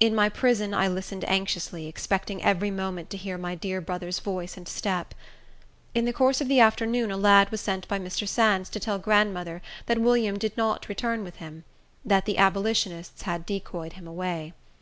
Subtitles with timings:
[0.00, 4.56] In my prison I listened anxiously, expecting every moment to hear my dear brother's voice
[4.56, 5.12] and step.
[5.94, 8.26] In the course of the afternoon a lad was sent by Mr.
[8.26, 11.64] Sands to tell grandmother that William did not return with him;
[12.02, 14.54] that the abolitionists had decoyed him away.